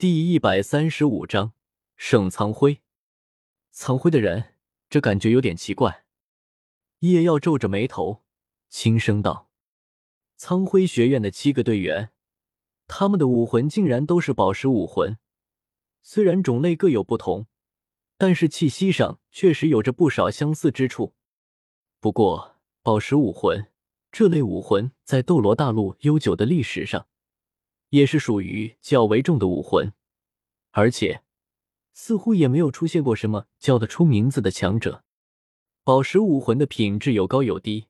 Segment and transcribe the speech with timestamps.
[0.00, 1.54] 第一百三十五章
[1.96, 2.82] 圣苍辉。
[3.72, 4.54] 苍辉的人，
[4.88, 6.04] 这感觉有点奇怪。
[7.00, 8.22] 叶耀皱着眉头，
[8.68, 9.50] 轻声道
[10.38, 12.10] ：“苍辉学院的七个队员，
[12.86, 15.18] 他们的武魂竟然都是宝石武魂。
[16.00, 17.48] 虽然种类各有不同，
[18.16, 21.16] 但是气息上确实有着不少相似之处。
[21.98, 23.66] 不过，宝石武魂
[24.12, 27.08] 这类武魂在斗罗大陆悠久的历史上。”
[27.90, 29.92] 也是属于较为重的武魂，
[30.72, 31.22] 而且
[31.92, 35.04] 似乎也没有出现过什么叫得出名字的强者。
[35.84, 37.86] 宝石武魂的品质有高有低，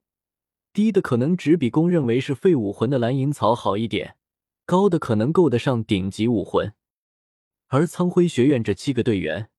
[0.72, 4.16] 低的可能只比公认为是废武魂的蓝银草好一点，
[4.64, 6.72] 高的可能够得上顶级武魂。
[7.66, 9.50] 而苍辉学院这七个队员，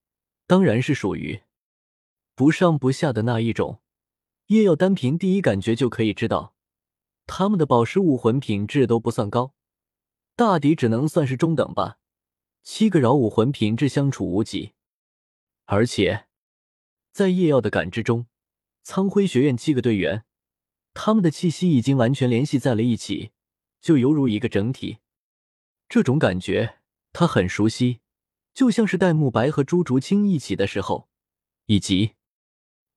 [0.47, 1.41] 当然是属于
[2.33, 3.81] 不上不下的那一种。
[4.47, 6.55] 叶耀单凭第一感觉就可以知道，
[7.27, 9.53] 他们的宝石武魂品质都不算高。
[10.39, 11.99] 大抵只能算是中等吧。
[12.63, 14.71] 七个扰武魂品质相处无几，
[15.65, 16.27] 而且
[17.11, 18.27] 在叶耀的感知中，
[18.81, 20.23] 苍辉学院七个队员，
[20.93, 23.31] 他们的气息已经完全联系在了一起，
[23.81, 24.99] 就犹如一个整体。
[25.89, 26.77] 这种感觉
[27.11, 27.99] 他很熟悉，
[28.53, 31.09] 就像是戴沐白和朱竹清一起的时候，
[31.65, 32.13] 以及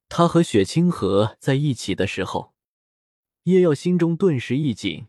[0.09, 2.55] 他和雪清河在一起的时候。
[3.43, 5.09] 叶耀心中顿时一紧，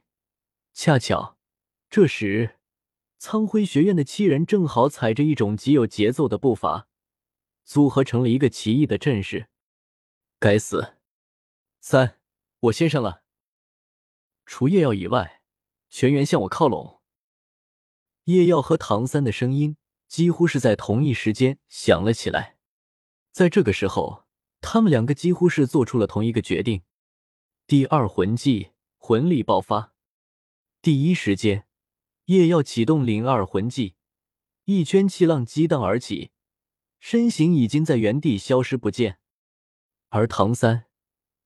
[0.74, 1.33] 恰巧。
[1.96, 2.56] 这时，
[3.20, 6.88] 苍辉学院的七人正好踩着一种极有节奏的步伐，
[7.66, 9.48] 组合成了一个奇异的阵势。
[10.40, 10.96] 该死！
[11.82, 12.20] 三，
[12.62, 13.22] 我先上了。
[14.48, 15.44] 除叶耀以外，
[15.88, 17.00] 全员向我靠拢。
[18.24, 19.78] 叶耀和唐三的声音
[20.08, 22.58] 几乎是在同一时间响了起来。
[23.32, 24.26] 在这个时候，
[24.62, 26.82] 他们两个几乎是做出了同一个决定。
[27.68, 29.94] 第二魂技，魂力爆发。
[30.82, 31.68] 第一时间。
[32.26, 33.96] 叶耀启动灵二魂技，
[34.64, 36.32] 一圈气浪激荡而起，
[37.00, 39.18] 身形已经在原地消失不见。
[40.08, 40.86] 而唐三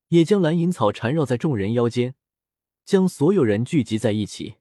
[0.09, 2.13] 也将蓝银草缠绕在众人腰间，
[2.85, 4.57] 将所有人聚集在一起。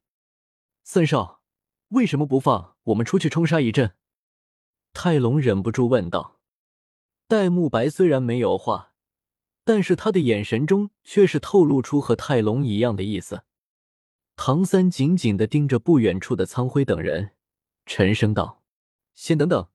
[0.84, 1.42] 三少，
[1.88, 3.94] 为什么不放我们出去冲杀一阵？
[4.94, 6.40] 泰隆忍不住问道。
[7.28, 8.94] 戴沐白虽然没有话，
[9.64, 13.42] 但是他的眼神中却是透露出和泰隆一样的意思。
[14.36, 17.32] 唐三紧紧的盯着不远处的苍辉等人，
[17.86, 18.62] 沉声道
[19.14, 19.68] ：“先等等，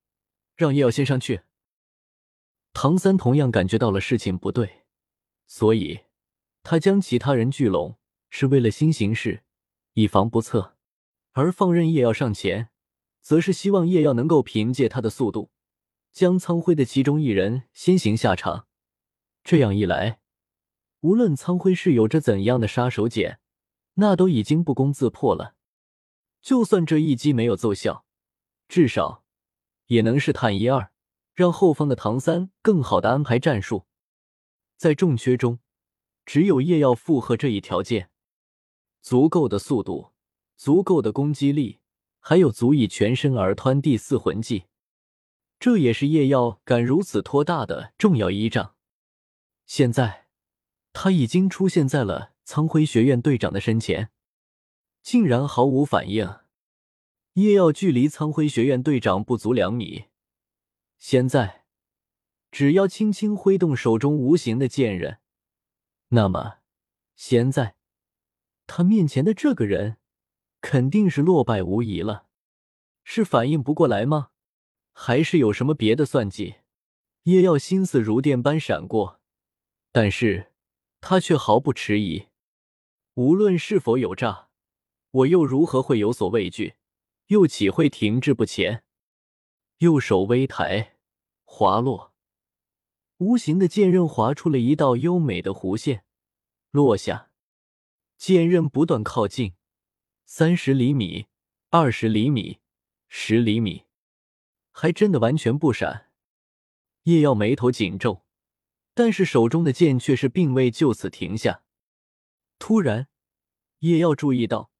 [0.54, 1.42] 让叶耀先上去。”
[2.72, 4.84] 唐三同样感觉到了事情不对，
[5.46, 6.02] 所以
[6.62, 7.98] 他将其他人聚拢，
[8.30, 9.42] 是为了新形势，
[9.94, 10.76] 以防不测；
[11.32, 12.70] 而放任叶耀上前，
[13.20, 15.50] 则是希望叶耀能够凭借他的速度，
[16.12, 18.68] 将苍辉的其中一人先行下场。
[19.44, 20.20] 这样一来，
[21.00, 23.38] 无论苍辉是有着怎样的杀手锏。
[23.94, 25.54] 那都已经不攻自破了，
[26.40, 28.04] 就算这一击没有奏效，
[28.68, 29.24] 至少
[29.86, 30.92] 也能试探一二，
[31.34, 33.86] 让后方的唐三更好的安排战术。
[34.76, 35.58] 在重缺中，
[36.24, 38.10] 只有叶耀附和这一条件：
[39.00, 40.12] 足够的速度，
[40.56, 41.80] 足够的攻击力，
[42.18, 44.64] 还有足以全身而吞第四魂技。
[45.60, 48.74] 这也是叶耀敢如此托大的重要依仗。
[49.66, 50.26] 现在，
[50.92, 52.31] 他已经出现在了。
[52.44, 54.10] 苍辉学院队长的身前，
[55.02, 56.36] 竟然毫无反应。
[57.34, 60.04] 叶耀距离苍辉学院队长不足两米，
[60.98, 61.64] 现在
[62.50, 65.18] 只要轻轻挥动手中无形的剑刃，
[66.08, 66.58] 那么
[67.14, 67.76] 现在
[68.66, 69.96] 他面前的这个人
[70.60, 72.26] 肯定是落败无疑了。
[73.04, 74.30] 是反应不过来吗？
[74.92, 76.56] 还是有什么别的算计？
[77.22, 79.20] 叶耀心思如电般闪过，
[79.90, 80.52] 但是
[81.00, 82.26] 他却毫不迟疑。
[83.14, 84.48] 无论是否有诈，
[85.10, 86.76] 我又如何会有所畏惧？
[87.26, 88.84] 又岂会停滞不前？
[89.78, 90.96] 右手微抬，
[91.44, 92.14] 滑落，
[93.18, 96.06] 无形的剑刃划出了一道优美的弧线，
[96.70, 97.30] 落下。
[98.16, 99.52] 剑刃不断靠近，
[100.24, 101.26] 三十厘米，
[101.68, 102.60] 二十厘米，
[103.08, 103.84] 十厘米，
[104.70, 106.10] 还真的完全不闪。
[107.02, 108.24] 叶耀眉头紧皱，
[108.94, 111.62] 但是手中的剑却是并未就此停下。
[112.64, 113.08] 突然，
[113.80, 114.70] 叶耀注意到，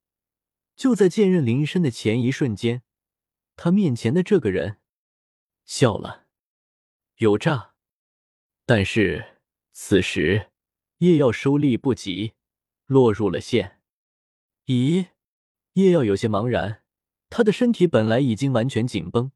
[0.77, 2.85] 就在剑刃临身的前一瞬间，
[3.57, 4.79] 他面前的这个人
[5.65, 6.29] 笑了，
[7.17, 7.75] 有诈。
[8.65, 9.41] 但是
[9.73, 10.53] 此时，
[10.99, 12.35] 叶耀收力不及，
[12.87, 13.81] 落入了线。
[14.67, 15.09] 咦？
[15.73, 16.85] 叶耀有些茫然，
[17.31, 19.33] 他的身体本来已经完全紧绷，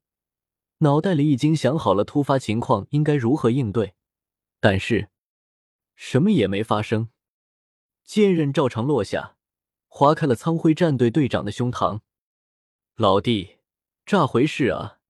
[0.79, 3.97] 脑袋里已经想好了突发情况应该如何应对，
[4.61, 5.11] 但是
[5.97, 7.09] 什么也没发生。
[8.07, 9.37] 剑刃照常落下，
[9.89, 12.03] 划开了苍辉战队队长的胸膛。
[12.95, 13.59] 老弟，
[14.05, 15.01] 这回事啊？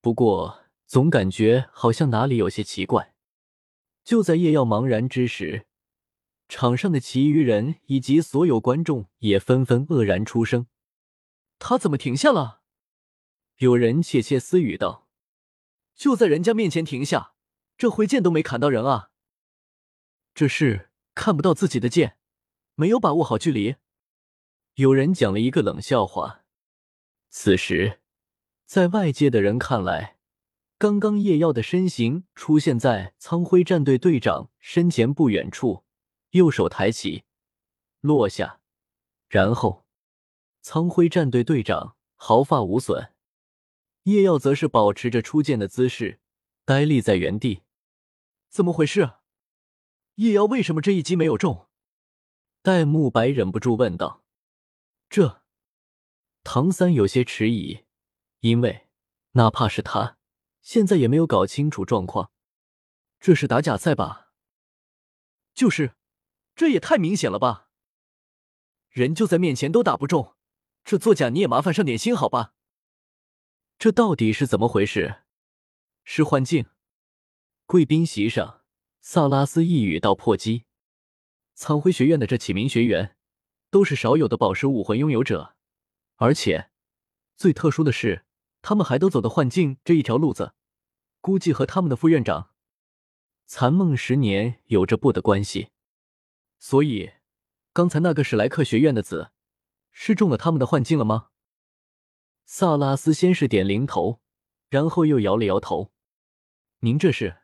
[0.00, 3.12] 不过总感觉好像哪里有些奇怪。
[4.04, 5.66] 就在叶耀茫然之时，
[6.48, 10.68] 场上的其余人以及所有观众也纷纷愕然出声
[11.58, 12.62] ：“他怎么停下了？”
[13.58, 15.08] 有人窃窃私语道
[15.96, 17.34] ：“就在人家面前停下，
[17.76, 19.10] 这挥剑都没砍到人啊！
[20.34, 22.16] 这是看不到自己的剑，
[22.74, 23.76] 没有把握好距离。”
[24.76, 26.44] 有人讲了一个冷笑话。
[27.28, 28.00] 此时，
[28.64, 30.18] 在外界的人看来，
[30.78, 35.84] 刚刚叶耀的身形出现在苍辉战队队长身前不远处，
[36.30, 37.24] 右手抬起，
[38.00, 38.60] 落下，
[39.28, 39.86] 然后
[40.60, 43.12] 苍辉战队队长毫发无损。
[44.04, 46.20] 叶耀则是保持着出剑的姿势，
[46.64, 47.62] 呆立在原地。
[48.48, 49.12] 怎么回事？
[50.22, 51.68] 叶瑶为什么这一击没有中？
[52.62, 54.22] 戴沐白忍不住问道。
[55.10, 55.42] 这，
[56.44, 57.84] 唐三有些迟疑，
[58.38, 58.86] 因为
[59.32, 60.18] 哪怕是他。
[60.60, 62.30] 现在也没有搞清楚状况，
[63.18, 64.30] 这是打假赛吧？
[65.54, 65.96] 就是，
[66.54, 67.70] 这也太明显了吧！
[68.90, 70.36] 人就在面前都打不中，
[70.84, 72.54] 这作假你也麻烦上点心好吧？
[73.76, 75.24] 这到底是怎么回事？
[76.04, 76.66] 是幻境？
[77.66, 78.61] 贵宾席上，
[79.04, 80.64] 萨拉斯一语道破击：
[81.54, 83.16] 苍辉学院的这几名学员
[83.68, 85.56] 都是少有的宝石武魂拥有者，
[86.18, 86.70] 而且
[87.36, 88.24] 最特殊的是。
[88.64, 90.54] 他们还都走的幻境这一条路子，
[91.20, 92.50] 估计和他们的副院长
[93.44, 95.70] 残梦十年有着不的关系。
[96.60, 97.10] 所以，
[97.72, 99.32] 刚才那个史莱克学院的子
[99.90, 101.30] 是中了他们的幻境了吗？
[102.44, 104.20] 萨拉斯先是点零头，
[104.68, 105.90] 然后又摇了摇头。
[106.78, 107.41] 您这是？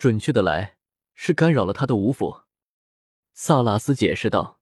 [0.00, 0.78] 准确的来，
[1.12, 2.44] 是干扰了他的五府。
[3.34, 4.58] 萨拉斯解释道：“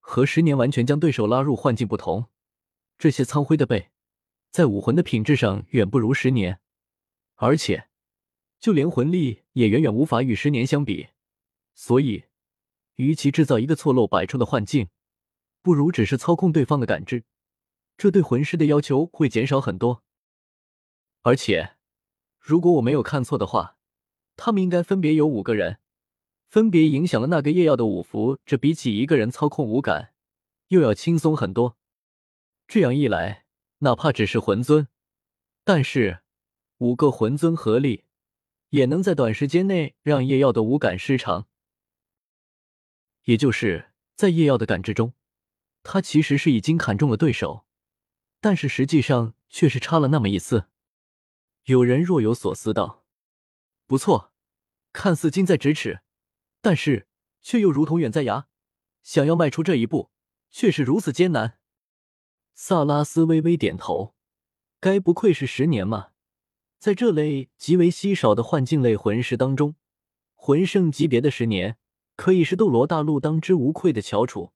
[0.00, 2.26] 和十年完全将对手拉入幻境不同，
[2.98, 3.90] 这些苍辉的背。”
[4.52, 6.60] 在武魂的品质上远不如十年，
[7.36, 7.88] 而且
[8.58, 11.08] 就连魂力也远远无法与十年相比。
[11.72, 12.24] 所以，
[12.96, 14.90] 与其制造一个错漏百出的幻境，
[15.62, 17.24] 不如只是操控对方的感知，
[17.96, 20.04] 这对魂师的要求会减少很多。
[21.22, 21.76] 而且，
[22.38, 23.78] 如果我没有看错的话，
[24.42, 25.80] 他们应该分别有五个人，
[26.48, 30.14] 分别影响了那个夜曜的五福，这比起一个人操控五感，
[30.68, 31.76] 又要轻松很多。
[32.66, 33.44] 这样一来。
[33.82, 34.88] 哪怕只是魂尊，
[35.64, 36.20] 但是
[36.78, 38.04] 五个魂尊合力，
[38.70, 41.46] 也能在短时间内让夜曜的五感失常。
[43.24, 45.14] 也就是在夜耀的感知中，
[45.82, 47.64] 他其实是已经砍中了对手，
[48.38, 50.66] 但是实际上却是差了那么一丝。
[51.64, 53.06] 有人若有所思道
[53.86, 54.29] ：“不错，
[54.92, 56.00] 看似近在咫尺，
[56.60, 57.06] 但是
[57.40, 58.46] 却又如同远在崖，
[59.02, 60.10] 想要迈出这一步，
[60.50, 61.58] 却是如此艰难。”
[62.54, 64.14] 萨拉斯微微点头，
[64.80, 66.08] 该不愧是十年嘛！
[66.78, 69.76] 在这类极为稀少的幻境类魂师当中，
[70.34, 71.76] 魂圣级别的十年
[72.16, 74.52] 可以是斗罗大陆当之无愧的翘楚，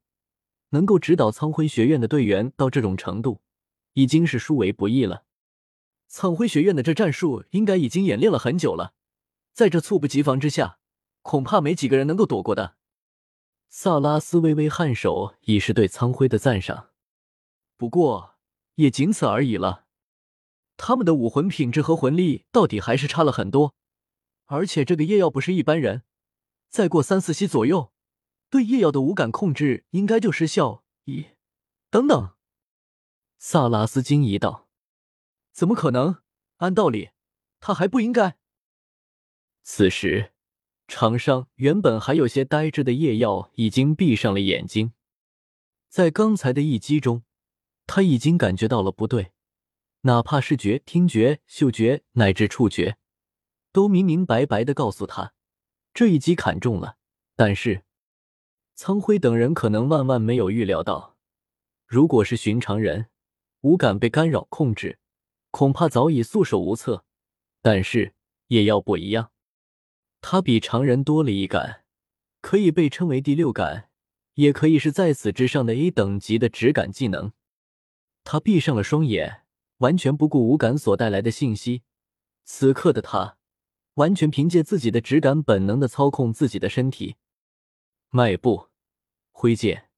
[0.69, 3.41] 能够指导苍辉学院的队员到这种程度，
[3.93, 5.25] 已经是殊为不易了。
[6.07, 8.94] 苍辉学院的这战术应该已经演练了很久了，
[9.55, 10.79] 在这猝不及防之下，
[11.21, 12.75] 恐怕没几个人能够躲过的。
[13.69, 16.89] 萨拉斯微微颔首，以示对苍辉的赞赏。
[17.77, 18.35] 不过
[18.75, 19.85] 也仅此而已了。
[20.75, 23.73] 他们的武魂品质和魂力到底还是差了很多，
[24.47, 26.03] 而且这个夜耀不是一般人，
[26.67, 27.93] 再过三四息左右，
[28.49, 30.83] 对夜耀的五感控制应该就失效。
[31.05, 31.29] 咦，
[31.89, 32.35] 等等！
[33.37, 34.67] 萨拉斯惊疑道
[35.55, 36.17] ：“怎么可能？
[36.57, 37.11] 按道理，
[37.61, 38.37] 他还不应该。”
[39.67, 40.31] 此时，
[40.87, 44.93] 场上原本还有些呆滞的叶耀已经闭上了眼睛，
[45.89, 47.23] 在刚才的一击中。
[47.87, 49.31] 他已经感觉到了不对，
[50.01, 52.97] 哪怕视觉、听觉、嗅觉乃至触觉，
[53.71, 55.33] 都明明白白的告诉他
[55.93, 56.97] 这一击砍中了。
[57.35, 57.85] 但是
[58.75, 61.17] 苍辉等人可能万万没有预料到，
[61.87, 63.07] 如果是寻常人，
[63.61, 64.99] 五感被干扰控制，
[65.49, 67.03] 恐怕早已束手无策。
[67.63, 68.13] 但是
[68.47, 69.31] 叶耀不一样，
[70.27, 71.83] 他比常人多了一感，
[72.41, 73.91] 可以被称为第六感，
[74.33, 77.31] 也可以是在此之上的 A 等级的直感技能。
[78.23, 79.43] 他闭上了双眼，
[79.77, 81.83] 完全不顾五感所带来的信息。
[82.43, 83.37] 此刻的他，
[83.93, 87.17] 完全凭借自己的直感本能的操控自己的身体，
[88.09, 88.69] 迈步、
[89.31, 89.89] 挥剑、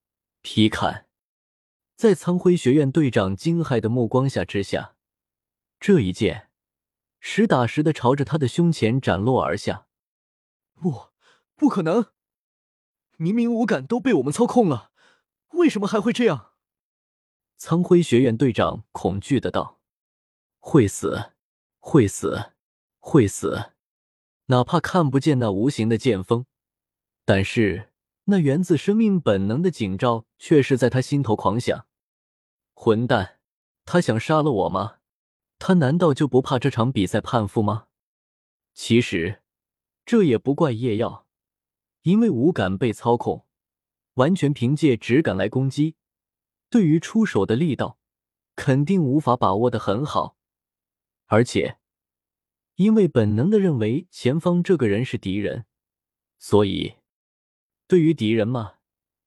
[0.41, 1.05] 劈砍，
[1.95, 4.97] 在苍辉学院队长惊骇的目光下之下，
[5.79, 6.49] 这一剑
[7.21, 9.86] 实打实的朝着他的胸前斩落而下。
[10.79, 11.09] 不，
[11.55, 12.07] 不可能！
[13.17, 14.91] 明明五感都被我们操控了，
[15.53, 16.53] 为什么还会这样？
[17.57, 19.79] 苍辉学院队长恐惧的道
[20.59, 21.31] ：“会死，
[21.79, 22.53] 会死，
[22.99, 23.71] 会死！
[24.45, 26.45] 哪怕看不见那无形的剑锋，
[27.25, 27.91] 但是
[28.25, 31.87] 那源自生命本能的警兆却是在他心头狂响。
[32.75, 33.39] 混蛋，
[33.83, 34.97] 他想杀了我吗？
[35.57, 37.87] 他难道就不怕这场比赛判负吗？
[38.75, 39.41] 其实，
[40.07, 41.27] 这也不怪叶耀，
[42.03, 43.45] 因为五感被操控，
[44.13, 45.97] 完全凭借直感来攻击。”
[46.71, 47.99] 对于出手的力道，
[48.55, 50.37] 肯定无法把握的很好，
[51.25, 51.77] 而且
[52.75, 55.65] 因为本能的认为前方这个人是敌人，
[56.37, 56.95] 所以
[57.85, 58.75] 对于敌人嘛，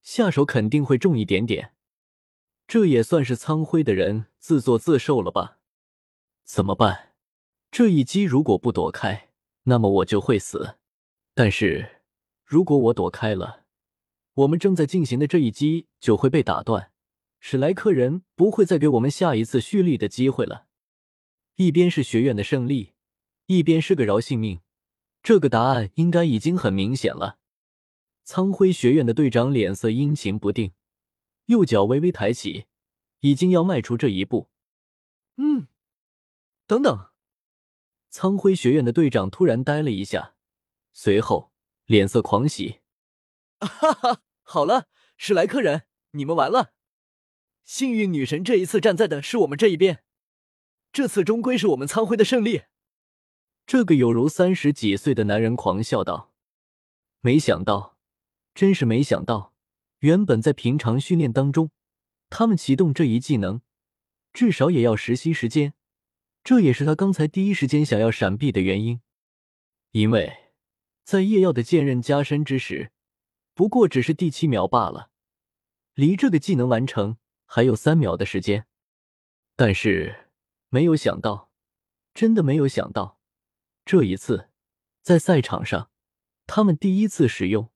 [0.01, 1.75] 下手肯定会重一点点。
[2.67, 5.59] 这也算是苍辉的人自作自受了吧？
[6.45, 7.13] 怎么办？
[7.71, 9.30] 这一击如果不躲开，
[9.65, 10.77] 那么我就会死。
[11.35, 12.03] 但是
[12.45, 13.65] 如果我躲开了，
[14.35, 16.93] 我们正在进行的这一击就会被打断。
[17.39, 20.67] 史莱克人不会再给我们下一次蓄力的机会了。
[21.57, 22.93] 一边是学院的胜利，
[23.47, 24.61] 一边是个饶性命，
[25.23, 27.39] 这个答案应该已经很明显了。
[28.25, 30.73] 苍辉学院的队长脸色阴晴不定，
[31.47, 32.67] 右脚微微抬起，
[33.21, 34.49] 已经要迈出这一步。
[35.37, 35.67] 嗯，
[36.67, 37.10] 等等！
[38.11, 40.35] 苍辉学院的队长突然呆了一下，
[40.93, 41.53] 随后
[41.87, 42.81] 脸色狂喜
[43.61, 46.73] ：“哈哈，好了，史莱克人，你们完了！”
[47.65, 50.03] 幸运女神这一次站在的是我们这一边，
[50.93, 52.63] 这次终归是我们苍辉的胜利。
[53.65, 56.33] 这个有如三十几岁的男人狂笑道
[57.23, 57.97] ：“没想到，
[58.53, 59.55] 真是没想到！
[60.01, 61.71] 原本在平常训练当中，
[62.29, 63.61] 他们启动这一技能，
[64.33, 65.75] 至少也要实习时间。
[66.43, 69.01] 这也是他刚才第一时间想要闪避的原因，
[69.93, 70.53] 因为
[71.05, 72.93] 在叶耀的剑刃加身之时，
[73.55, 75.11] 不过只是第七秒罢了，
[75.95, 77.17] 离这个技能完成。”
[77.53, 78.69] 还有三秒的时间，
[79.57, 80.29] 但是
[80.69, 81.51] 没有想到，
[82.15, 83.19] 真的没有想到，
[83.85, 84.51] 这一次
[85.03, 85.91] 在赛场上，
[86.47, 87.73] 他们第一次使用，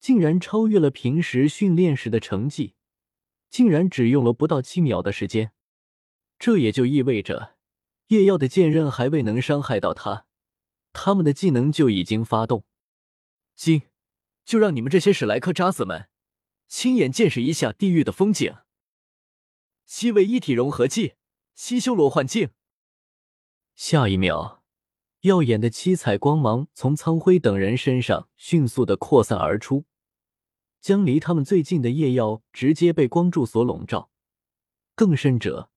[0.00, 2.74] 竟然超越了平时训练时的成绩，
[3.48, 5.52] 竟然只用了不到七秒的时间。
[6.36, 7.56] 这也就意味着，
[8.08, 10.26] 夜耀的剑刃还未能伤害到他，
[10.92, 12.64] 他们的技能就已经发动。
[13.54, 13.82] 今
[14.44, 16.08] 就让你们这些史莱克渣子们，
[16.66, 18.56] 亲眼见识一下地狱的风景。
[19.84, 21.14] 七位一体融合技，
[21.54, 22.50] 七修罗幻境。
[23.74, 24.62] 下一秒，
[25.20, 29.84] 耀眼的七彩光芒从苍辉等人身上迅速的扩散而出，
[30.80, 34.10] 将离他们最近的夜耀直接被光柱所笼罩。
[34.94, 35.70] 更甚者，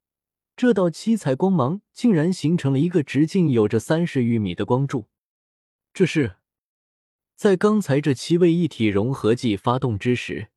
[0.61, 5.07] 这道七彩光芒竟然形成了一个直径有着三十余米的光柱。
[5.91, 6.35] 这是
[7.35, 10.51] 在刚才这七位一体融合技发动之时。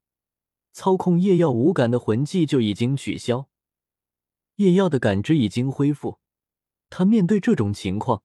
[0.75, 3.49] 操控夜耀五感的魂技就已经取消，
[4.57, 6.19] 夜耀的感知已经恢复。
[6.91, 8.23] 他面对这种情况，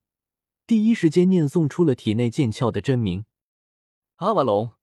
[0.67, 3.23] 第一时间念诵出了体内剑鞘的真名——
[4.19, 4.73] 阿瓦隆。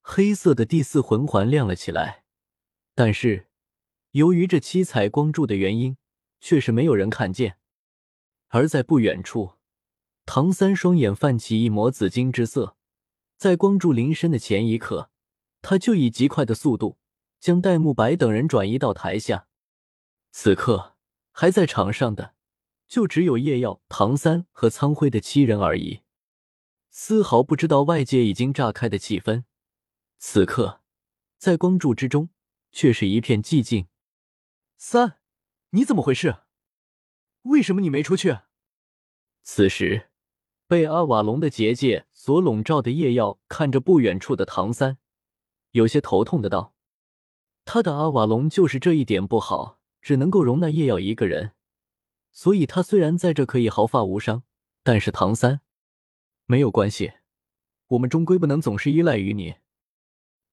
[0.00, 2.24] 黑色的第四魂环亮了起来，
[2.94, 3.48] 但是
[4.14, 5.96] 由于这七彩光柱的原因，
[6.40, 7.58] 却是没有人看见。
[8.46, 9.54] 而在不远处，
[10.24, 12.76] 唐三双眼泛起一抹紫金之色，
[13.36, 15.10] 在光柱临身的前一刻。
[15.62, 16.98] 他就以极快的速度
[17.40, 19.48] 将戴沐白等人转移到台下。
[20.30, 20.94] 此刻
[21.32, 22.34] 还在场上的
[22.86, 26.02] 就只有叶耀、唐三和苍辉的七人而已，
[26.90, 29.42] 丝毫不知道外界已经炸开的气氛。
[30.18, 30.82] 此刻，
[31.36, 32.28] 在光柱之中
[32.70, 33.88] 却是一片寂静。
[34.76, 35.18] 三，
[35.70, 36.38] 你怎么回事？
[37.42, 38.38] 为什么你没出去？
[39.42, 40.10] 此时，
[40.66, 44.98] 被阿瓦隆的结界所笼罩的夜耀看着不远处的唐三。
[45.72, 46.74] 有些头痛的道
[47.64, 51.52] ：“他的阿瓦隆就是这一点不好，只能够容纳夜耀一个人。
[52.32, 54.42] 所以，他虽然在这可以毫发无伤，
[54.82, 55.60] 但是唐三
[56.46, 57.12] 没有关系，
[57.88, 59.56] 我们终归不能总是依赖于你。”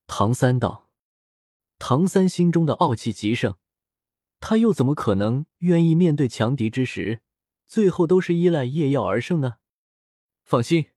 [0.06, 0.90] 唐三道。
[1.78, 3.56] 唐三心中的傲气极盛，
[4.42, 7.22] 他又怎么可能愿意面对强敌之时，
[7.68, 9.58] 最后都是依赖叶耀而胜呢？
[10.42, 10.90] 放心，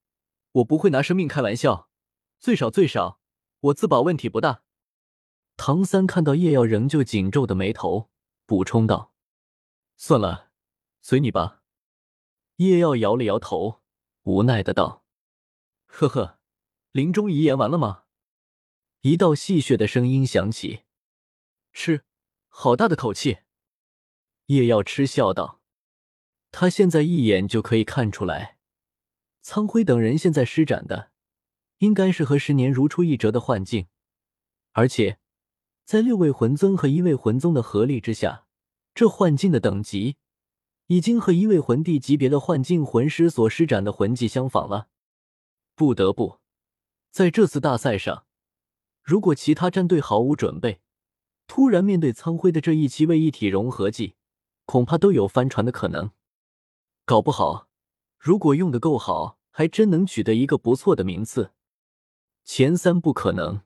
[0.53, 1.87] 我不会拿生命开玩笑，
[2.39, 3.21] 最少最少。
[3.59, 4.63] 我自保问题不大。
[5.57, 8.09] 唐三看到叶耀仍旧紧皱的眉头，
[8.47, 9.13] 补充道
[9.95, 10.49] ：“算了，
[11.01, 11.61] 随你吧。”
[12.57, 13.83] 叶耀摇了摇头，
[14.23, 15.05] 无奈的道
[15.85, 16.39] ：“呵呵，
[16.91, 18.05] 临终遗言完了吗？”
[19.01, 20.81] 一道戏谑的声音响起
[21.71, 22.03] ：“吃，
[22.57, 23.39] 好大的口气！”
[24.47, 25.59] 叶耀嗤笑道
[26.51, 28.57] ：“他现在一眼就可以看出来，
[29.41, 31.11] 苍辉等人现在施展的。”
[31.79, 33.87] 应该是和十年如出一辙的幻境，
[34.71, 35.19] 而且
[35.83, 38.45] 在六位魂尊和一位魂宗的合力之下，
[38.93, 40.15] 这幻境的等级
[40.87, 44.87] 已经和一位魂帝级别的幻境魂师所施展的魂技相仿了。
[45.75, 46.39] 不得不，
[47.11, 48.25] 在这次大赛上，
[49.03, 50.79] 如果其他战队毫无准备，
[51.47, 54.15] 突然面对苍辉的这一七位一体融合技，
[54.65, 56.11] 恐怕都有翻船的可能。
[57.05, 57.69] 搞不好，
[58.17, 61.51] 如果用的够好，还真能取得一个不错的名次。
[62.43, 63.61] 前三不可能，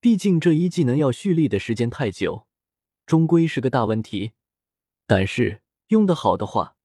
[0.00, 2.46] 毕竟这一技能要蓄力的时间太久，
[3.06, 4.32] 终归是个大问题。
[5.06, 6.76] 但是用的好的话，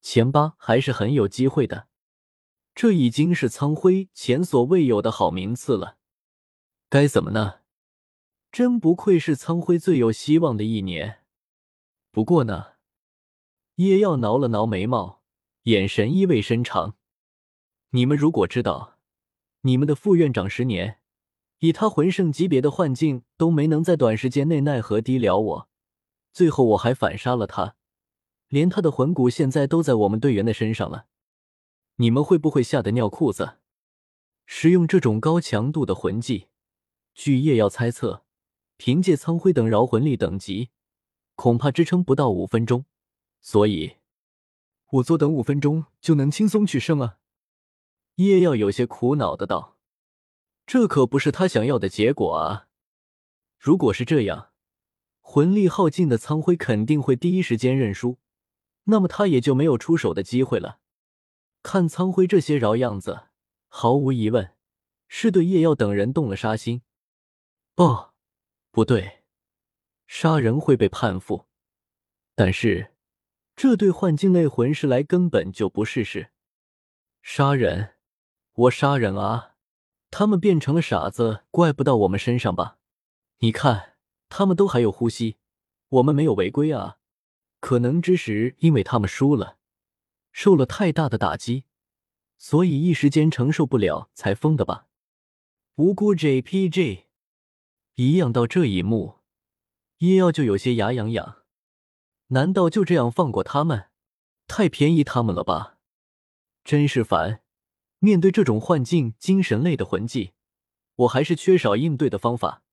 [0.00, 1.88] 前八还是很有机会的。
[2.74, 5.98] 这已经是苍辉前所未有的好名次了。
[6.88, 7.60] 该怎么呢？
[8.54, 11.24] 真不愧是苍辉最有希望的一年。
[12.12, 12.74] 不过呢，
[13.74, 15.24] 叶耀挠了挠眉毛。
[15.64, 16.94] 眼神意味深长。
[17.90, 19.00] 你们如果知道，
[19.62, 21.00] 你们的副院长十年
[21.58, 25.68] 以他魂圣级别的幻境都没能在短时间内奈何低了我，
[26.32, 27.74] 最后我还反杀了他，
[28.46, 31.06] 连他的魂骨现在都在我们队员的身上了，
[31.96, 33.56] 你们会不会吓得尿裤子？
[34.46, 36.46] 使用这种高强度的魂技，
[37.14, 38.23] 据叶耀猜测，
[38.76, 40.70] 凭借苍辉等饶魂力等级，
[41.34, 42.84] 恐怕支撑不到五分钟，
[43.40, 43.96] 所以。
[44.90, 47.18] 我坐等五分钟就能轻松取胜啊！
[48.16, 49.76] 叶耀有些苦恼的道
[50.66, 52.68] ：“这可不是他想要的结果啊！
[53.58, 54.50] 如果是这样，
[55.20, 58.18] 魂力耗尽的苍辉肯定会第一时间认输，
[58.84, 60.78] 那么他也就没有出手的机会了。
[61.62, 63.24] 看苍辉这些饶样子，
[63.66, 64.54] 毫无疑问
[65.08, 66.82] 是对叶耀等人动了杀心。
[67.74, 68.10] 不，
[68.74, 69.22] 不对，
[70.08, 71.46] 杀人会被判负，
[72.34, 72.90] 但是……”
[73.54, 76.32] 这对幻境类魂师来根本就不是事。
[77.22, 77.94] 杀人，
[78.54, 79.54] 我杀人啊！
[80.10, 82.78] 他们变成了傻子，怪不到我们身上吧？
[83.38, 83.94] 你看，
[84.28, 85.36] 他们都还有呼吸，
[85.90, 86.98] 我们没有违规啊！
[87.60, 89.58] 可能之时因为他们输了，
[90.32, 91.66] 受了太大的打击，
[92.36, 94.88] 所以一时间承受不了才疯的吧？
[95.76, 97.03] 无辜 JPG，
[97.96, 99.20] 一样到这一幕，
[99.98, 101.44] 叶耀就有些牙痒痒。
[102.28, 103.90] 难道就这样放过他们？
[104.48, 105.78] 太便宜他们了吧！
[106.64, 107.42] 真是烦。
[108.00, 110.32] 面对这种幻境、精神类的魂技，
[110.96, 112.64] 我还是缺少应对的方法。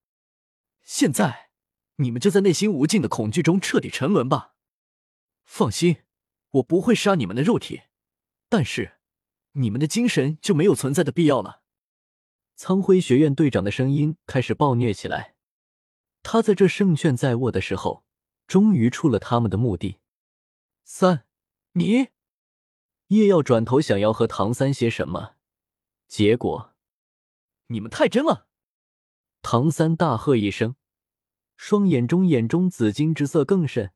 [0.82, 1.52] 现在，
[1.98, 4.56] 你们就在内心无尽的恐惧中彻底沉沦吧。
[5.44, 5.98] 放心，
[6.50, 7.84] 我不会杀你们的肉体，
[8.50, 8.98] 但是
[9.54, 11.61] 你们的精神就没有存在的必要了。
[12.63, 15.34] 苍辉学院队长的声音开始暴虐起来。
[16.21, 18.04] 他在这胜券在握的时候。
[18.45, 20.00] 终于出了他们的目的。
[20.84, 21.26] 三，
[21.71, 22.10] 你
[23.08, 25.36] 叶耀转头想要和唐三些什么，
[26.08, 26.74] 结果
[27.67, 28.47] 你们太真了！
[29.41, 30.76] 唐三大喝一声，
[31.56, 33.93] 双眼中眼中紫金之色更甚，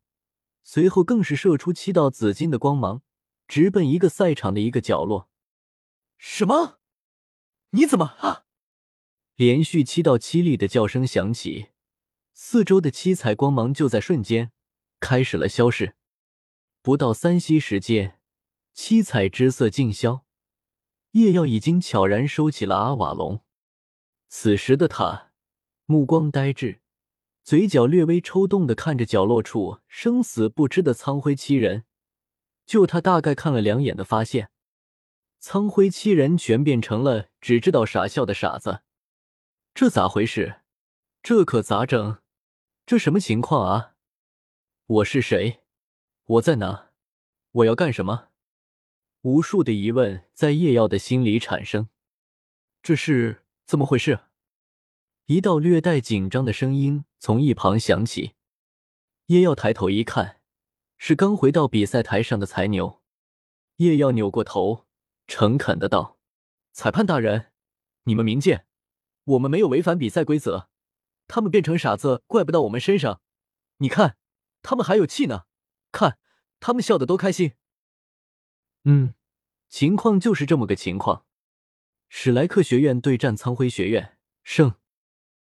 [0.64, 3.04] 随后更是射出七道紫金的光芒，
[3.48, 5.30] 直奔一个赛场的一个角落。
[6.18, 6.80] 什么？
[7.72, 8.45] 你怎么啊？
[9.36, 11.68] 连续七道凄厉的叫声响起。
[12.34, 14.52] 四周的七彩光芒就在瞬间
[15.00, 15.96] 开始了消逝，
[16.82, 18.20] 不到三息时间，
[18.74, 20.26] 七彩之色尽消。
[21.12, 23.42] 夜耀已经悄然收起了阿瓦隆，
[24.28, 25.32] 此时的他
[25.86, 26.82] 目光呆滞，
[27.44, 31.84] 嘴角略微抽动的看着角落处生死不知的苍辉七人。
[32.66, 34.50] 就他大概看了两眼的发现，
[35.40, 38.82] 苍辉七人全变成了只知道傻笑的傻子。
[39.76, 40.62] 这咋回事？
[41.22, 42.22] 这可咋整？
[42.86, 43.96] 这什么情况啊？
[44.86, 45.64] 我是谁？
[46.24, 46.92] 我在哪？
[47.52, 48.30] 我要干什么？
[49.24, 51.90] 无数的疑问在叶耀的心里产生。
[52.82, 54.22] 这是怎么回事？
[55.26, 58.36] 一道略带紧张的声音从一旁响起。
[59.26, 60.40] 叶耀抬头一看，
[60.98, 63.02] 是刚回到比赛台上的才牛。
[63.76, 64.86] 叶耀扭过头，
[65.28, 66.18] 诚恳的道
[66.72, 67.52] ：“裁判大人，
[68.04, 68.66] 你们明鉴，
[69.26, 70.70] 我们没有违反比赛规则。”
[71.28, 73.20] 他们变成傻子，怪不到我们身上。
[73.78, 74.16] 你看，
[74.62, 75.46] 他们还有气呢。
[75.92, 76.20] 看，
[76.60, 77.54] 他们笑得多开心。
[78.84, 79.16] 嗯，
[79.68, 81.26] 情况就是这么个情况。
[82.08, 84.76] 史莱克学院对战苍辉学院，胜。